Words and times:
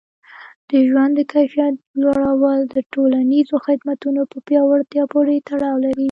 د 0.69 0.71
ژوند 0.87 1.11
د 1.15 1.21
کیفیت 1.33 1.75
لوړول 2.01 2.59
د 2.73 2.75
ټولنیزو 2.93 3.55
خدمتونو 3.65 4.21
په 4.31 4.37
پیاوړتیا 4.47 5.03
پورې 5.13 5.43
تړاو 5.49 5.77
لري. 5.83 5.99